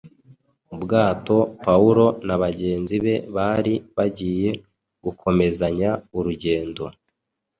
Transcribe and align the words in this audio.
Ubwato 0.73 1.37
Pawulo 1.65 2.05
na 2.27 2.35
bagenzi 2.43 2.95
be 3.03 3.15
bari 3.35 3.73
bagiye 3.97 4.49
gukomezanya 5.03 5.89
urugendo 6.17 6.83